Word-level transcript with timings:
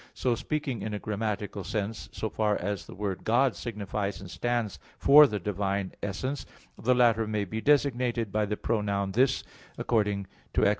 So, 0.15 0.33
speaking 0.33 0.81
in 0.81 0.95
a 0.95 0.99
grammatical 0.99 1.63
sense, 1.63 2.09
so 2.11 2.27
far 2.27 2.57
as 2.57 2.87
the 2.87 2.95
word 2.95 3.23
"God" 3.23 3.55
signifies 3.55 4.19
and 4.19 4.31
stands 4.31 4.79
for 4.97 5.27
the 5.27 5.37
divine 5.37 5.91
essence, 6.01 6.43
the 6.75 6.95
latter 6.95 7.27
may 7.27 7.45
be 7.45 7.61
designated 7.61 8.31
by 8.31 8.47
the 8.47 8.57
pronoun 8.57 9.11
"this," 9.11 9.43
according 9.77 10.25
to 10.55 10.65
Ex. 10.65 10.69